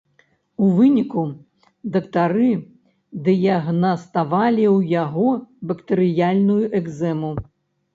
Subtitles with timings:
[0.63, 1.25] У выніку
[1.99, 2.49] дактары
[3.31, 5.31] дыягнаставалі ў яго
[5.71, 7.37] бактэрыяльную экзэму.